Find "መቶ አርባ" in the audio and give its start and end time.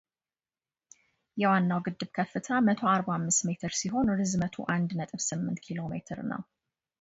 2.67-3.07